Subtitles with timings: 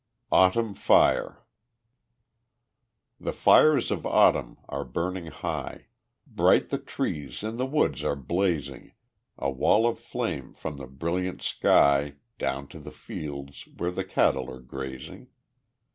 [0.31, 1.45] Autumn Fire
[3.19, 5.89] The fires of Autumn are burning high;
[6.25, 8.93] Bright the trees in the woods are blazing
[9.37, 14.49] A wall of flame from the brilliant sky Down to the fields where the cattle
[14.51, 15.27] are grazing.